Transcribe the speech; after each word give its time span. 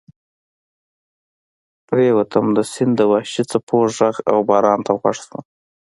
پرېوتم، 1.87 2.45
د 2.57 2.59
سیند 2.71 2.93
د 2.97 3.01
وحشي 3.11 3.43
څپو 3.51 3.77
غږ 3.97 4.15
او 4.31 4.37
باران 4.49 4.79
ته 4.85 4.91
غوږ 4.99 5.17
شوم. 5.25 5.41